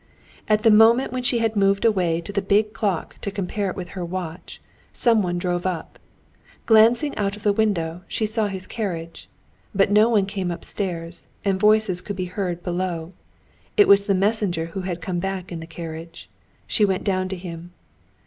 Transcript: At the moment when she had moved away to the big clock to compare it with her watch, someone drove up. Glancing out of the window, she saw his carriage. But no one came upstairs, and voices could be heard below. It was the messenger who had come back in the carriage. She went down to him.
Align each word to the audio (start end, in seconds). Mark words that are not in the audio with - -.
At 0.47 0.63
the 0.63 0.71
moment 0.71 1.11
when 1.13 1.21
she 1.21 1.37
had 1.37 1.55
moved 1.55 1.85
away 1.85 2.21
to 2.21 2.31
the 2.33 2.41
big 2.41 2.73
clock 2.73 3.17
to 3.21 3.29
compare 3.29 3.69
it 3.69 3.75
with 3.75 3.89
her 3.89 4.03
watch, 4.03 4.59
someone 4.91 5.37
drove 5.37 5.67
up. 5.67 5.99
Glancing 6.65 7.15
out 7.17 7.35
of 7.35 7.43
the 7.43 7.53
window, 7.53 8.01
she 8.07 8.25
saw 8.25 8.47
his 8.47 8.65
carriage. 8.65 9.29
But 9.75 9.91
no 9.91 10.09
one 10.09 10.25
came 10.25 10.49
upstairs, 10.49 11.27
and 11.45 11.59
voices 11.59 12.01
could 12.01 12.15
be 12.15 12.25
heard 12.25 12.63
below. 12.63 13.13
It 13.77 13.87
was 13.87 14.05
the 14.07 14.15
messenger 14.15 14.65
who 14.73 14.81
had 14.81 15.01
come 15.01 15.19
back 15.19 15.51
in 15.51 15.59
the 15.59 15.67
carriage. 15.67 16.31
She 16.65 16.83
went 16.83 17.03
down 17.03 17.27
to 17.29 17.35
him. 17.35 17.71